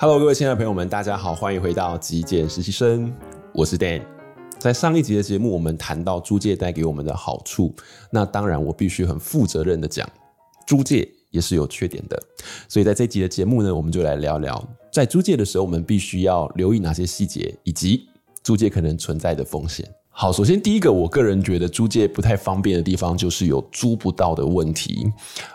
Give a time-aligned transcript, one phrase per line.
[0.00, 3.12] Hello，各位亲爱的朋友们，大家好，欢迎回到极简实习生，
[3.52, 4.00] 我是 Dan。
[4.56, 7.74] 在上一集的节目，我们谈到租借带给我们的好处，
[8.08, 10.08] 那当然我必须很负责任的讲，
[10.68, 12.16] 租借也是有缺点的。
[12.68, 18.06] 所以在这集的节目呢，我们就来聊聊，在租借的时候，我们必须要留意哪些细节，以及
[18.44, 19.84] 租借可能存在的风险。
[20.20, 25.06] 好，首先第一个，我个人觉得租借不太方便的地方，就是有租不到的问题。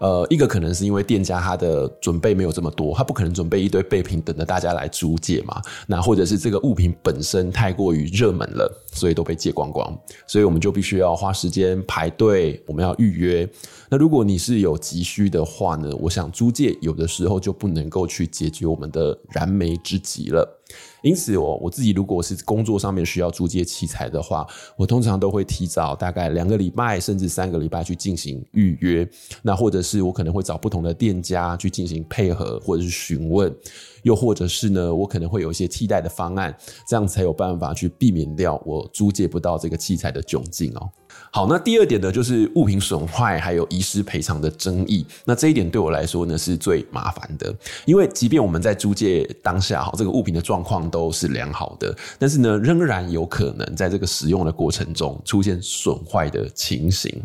[0.00, 5.62] 呃，一个可能是因为店家他的准备没有这么多，他不可能准备一堆备品等着大家来租借嘛。
[5.86, 9.98] 那或者是这个物品本身太过于热门了，所以都被借光光。
[10.26, 13.48] 所以我们就必须要花时间排队，我们要预约。
[13.88, 20.59] 那如果你是有急需的话呢，我想租借有的时候就不能够去解决我们的燃眉之急了。
[21.02, 29.08] 因此，我我自己如果是工作上面需要租借器材的话，我通常都会提早大概两个礼拜甚至三个礼拜去进行预约。
[29.42, 33.54] 那或者是我可能会找不同的店家去进行配合，或者是询问，
[34.02, 36.54] 又或者是呢，我可能会有一些替代的方案，
[36.86, 40.90] 这样才有办法去避免掉我租借不到这个器材的窘境哦。
[41.32, 45.06] 好，那第二点呢，就是物品损坏还有遗失赔偿的争议。
[45.24, 47.54] 那这一点对我来说呢，是最麻烦的，
[47.84, 57.22] 因为即便我们在租借当下，哈，这个物品的状况都是良好的，但是呢，仍然有可能在这个使用的过程中出现损坏的情形，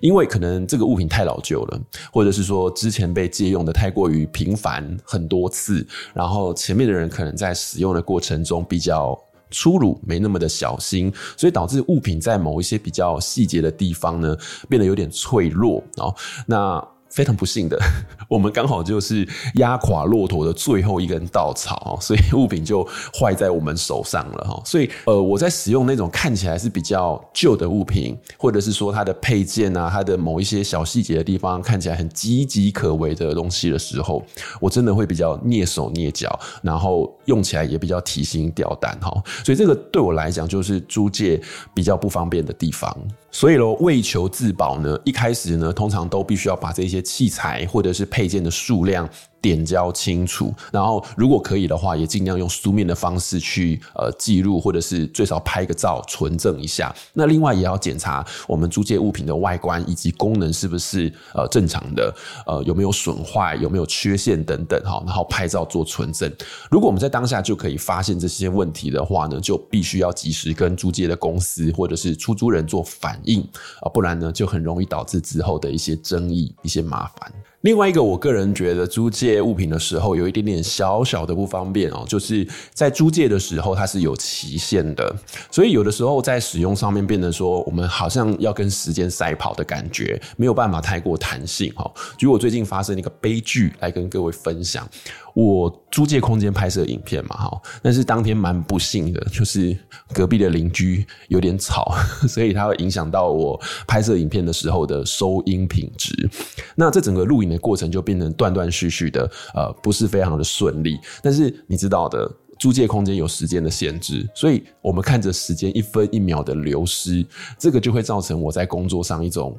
[0.00, 1.80] 因为可能这个物品太老旧了，
[2.12, 9.18] 或者是说之前被借用的太过于频繁很多次，然后前面的人可能在使用的过程中比较。
[9.50, 14.36] 粗鲁，没那么的小心，所以导致物品在某一些比较细节的地方呢，
[14.68, 16.14] 变得有点脆弱哦。
[16.46, 17.78] 那非常不幸的，
[18.28, 22.86] 我们刚好就是压垮骆驼的最后一根稻草，所以物品就
[23.18, 24.62] 坏在我们手上了哈。
[24.64, 34.22] 所以呃，我在使用那种看起来是比较旧的物品，或者是说它的配件啊，它的某一些小细节的地方看起来很岌岌可危的东西的时候，
[34.60, 39.10] 我真的会比较蹑手蹑脚，然后用起来也比较提心吊胆哈。
[39.44, 41.40] 所以这个对我来讲就是租借
[41.74, 42.96] 比较不方便的地方。
[43.30, 49.08] 所以喽，为求自保呢，一开始呢，通常都必须要把这些器材或者是配件的数量。
[49.40, 56.94] 点交清楚，然后如果可以的话，也尽量用书面的方式去呃记录，或者是最少拍个照存证一下。
[57.12, 62.14] 那另外也要检查我们租借物品的外观以及功能是不是呃正常的，
[62.46, 66.30] 呃有没有损坏，有没有缺陷等等哈，然后拍照做存证。
[66.70, 73.40] 如果我们在当下就可以发现这些问题的话呢，就必须要及时跟租借的公司或者是出租人做反应
[73.80, 77.32] 啊，不然呢就很容易导致之后的一些争议、一些麻烦。
[77.62, 85.12] 另外一个，我个人觉得租借物品的时候有一点点小小的不方便哦，就是在租借的时候它是有期限的，
[85.50, 91.90] 所以有的时候在使用上面变得说我们好像要跟时间赛跑的感觉，没有办法太过弹性哈。
[92.16, 94.88] 举我最近发生一个悲剧来跟各位分享。
[95.34, 99.76] 我租借空间拍摄影片嘛，哈，但是当天蛮不幸的，就是
[100.12, 101.94] 隔壁的邻居有点吵，
[102.26, 106.28] 所以它会影响到我拍摄影片的时候的收音品质。
[106.74, 110.98] 那这整个录影的过程就变成断断续续的，呃，不是非常的顺利。
[111.22, 117.24] 但是你知道的，租借空间有时间的限制，所以我们看着时间一分一秒的流失，
[117.58, 119.58] 这个就会造成我在工作上一种。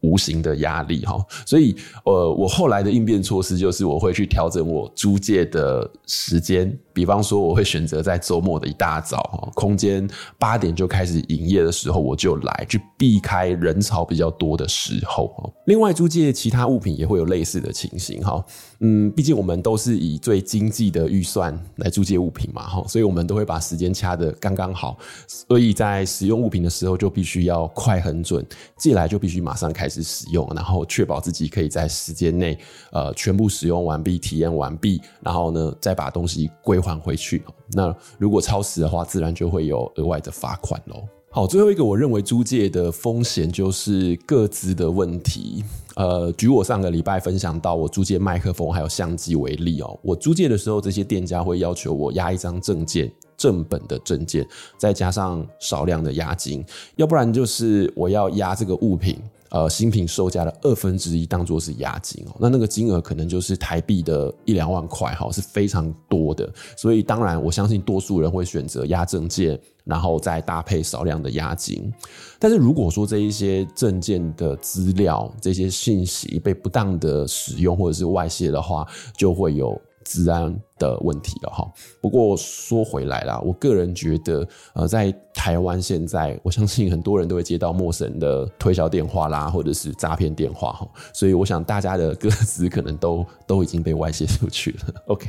[0.00, 6.76] 无形的压力哈，所以呃，我后来的应变措施就是我会去调整我租借的时间。
[6.92, 10.06] 比方说，我会选择在周末的一大早，空间
[10.38, 15.54] 八点就开始营业的时候，我就来去避开人潮比较多的时候。
[15.66, 18.44] 另外，租借其他物品也会有类似的情形哈。
[18.80, 24.98] 嗯，毕竟我们都是以最经济的预算来租借物品嘛，哈，所以我们都会把时间掐得刚刚好。
[25.26, 28.44] 所以在使用物品的时候，就必须要快很准，
[28.76, 32.56] 借来就必须马上开始使用，然后确保自己可以在时间内
[32.92, 37.42] 呃全部使用完毕、体验完毕，然后呢再把东西归还回去，
[37.72, 41.02] 那如果超时的话，自然就会有额外的罚款喽。
[41.32, 45.62] 好，最后一个我认为租借的风险就是各资的问题。
[45.94, 54.44] 呃，举我上个礼拜分享到我租借麦克风还有相机为例哦，我租借的时候，这些店家会要求我押一张证件，正本的证件，
[54.76, 56.64] 再加上少量的押金，
[56.96, 59.20] 要不然就是我要押这个物品。
[59.50, 66.48] 呃，新品售价的二分之一当做是押金哦，那那个金额可能就是台币的一两万块哈，是非常多的。
[66.76, 71.92] 所以当然，我相信多数人会选择押证件，然后再搭配少量的押金。
[72.38, 78.86] 但是如果说这一些证件的资料、这些信息被不当的使用或者是外泄的话，
[79.16, 79.80] 就会有。
[80.10, 81.72] 治安的问题了哈，
[82.02, 94.94] 不过说回来啦，我个人觉得，呃，在台湾现在，我相信很多人都会接到陌生人的推销电话啦，或者是诈骗电话哈，所以我想大家的歌词可能都 都已经被外泄出去了。
[95.06, 95.28] OK。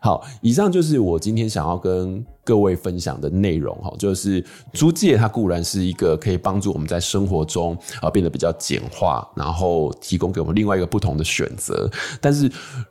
[0.00, 11.90] 好，以上就是我今天想要跟各位分享的内容哈，就是租借它固然是一个可以帮助我们在生活中啊变得比较简化，然后提供给我们另外一个不同的选择，
[12.20, 12.50] 但是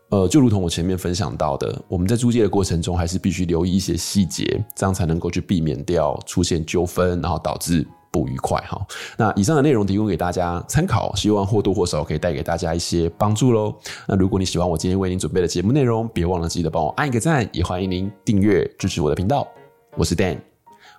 [0.10, 7.86] 呃，就如同我前面分享到的，我们在租借的过程中还是必须留意一些细节，这样才能够去避免掉出现纠纷，然后导致。
[8.14, 8.80] 不愉快哈，
[9.18, 13.74] 那以上的内容提供给大家参考，希望或多或少可以带给大家一些帮助喽。
[14.08, 19.48] 那如果你喜欢我今天为您准备的节目内容，别忘了记得帮我按一个赞，也欢迎您订阅支持我的频道。
[19.96, 20.38] 我是 Dan，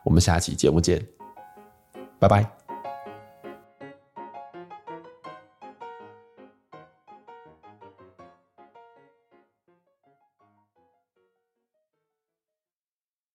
[0.03, 1.07] 我们下期节目见，
[2.19, 2.64] 拜拜。